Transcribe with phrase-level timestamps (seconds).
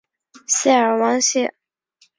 [0.47, 1.53] 塞尔旺谢。